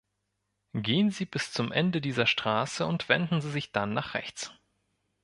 Gehen 0.73 1.11
Sie 1.11 1.25
bis 1.27 1.51
zum 1.51 1.71
Ende 1.71 2.01
dieser 2.01 2.25
Strasse 2.25 2.87
und 2.87 3.07
wenden 3.07 3.39
Sie 3.39 3.51
sich 3.51 3.71
dann 3.71 3.93
nach 3.93 4.15
rechts. 4.15 4.51